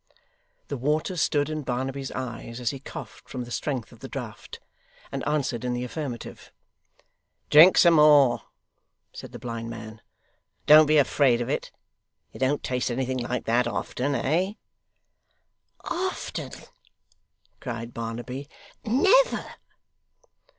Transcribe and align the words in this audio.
The 0.69 0.77
water 0.77 1.15
stood 1.15 1.47
in 1.47 1.61
Barnaby's 1.61 2.11
eyes 2.13 2.59
as 2.59 2.71
he 2.71 2.79
coughed 2.79 3.29
from 3.29 3.43
the 3.43 3.51
strength 3.51 3.91
of 3.91 3.99
the 3.99 4.07
draught, 4.07 4.59
and 5.11 5.23
answered 5.27 5.63
in 5.63 5.73
the 5.75 5.83
affirmative. 5.83 6.51
'Drink 7.51 7.77
some 7.77 7.93
more,' 7.93 8.41
said 9.13 9.31
the 9.31 9.37
blind 9.37 9.69
man; 9.69 10.01
'don't 10.65 10.87
be 10.87 10.97
afraid 10.97 11.39
of 11.39 11.49
it. 11.49 11.71
You 12.31 12.39
don't 12.39 12.63
taste 12.63 12.89
anything 12.89 13.17
like 13.19 13.45
that, 13.45 13.67
often, 13.67 14.15
eh?' 14.15 14.53
'Often!' 15.81 16.53
cried 17.59 17.93
Barnaby. 17.93 18.49
'Never! 18.83 19.45